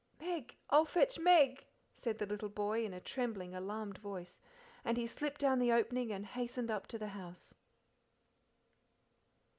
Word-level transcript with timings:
"Meg 0.19 0.55
I'll 0.71 0.85
fetch 0.85 1.19
Meg," 1.19 1.67
said 1.93 2.17
the 2.17 2.25
little 2.25 2.49
boy 2.49 2.83
in 2.83 2.91
a 2.91 2.99
trembling, 2.99 3.53
alarmed 3.53 3.99
voice, 3.99 4.39
and 4.83 4.97
he 4.97 5.05
slipped 5.05 5.39
down 5.39 5.59
the 5.59 5.71
opening 5.71 6.11
and 6.11 6.25
hastened 6.25 6.71
up 6.71 6.87
to 6.87 6.97
the 6.97 7.09
house. 7.09 7.53